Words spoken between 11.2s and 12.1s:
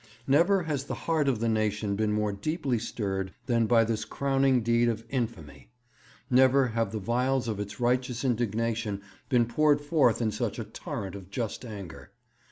just anger.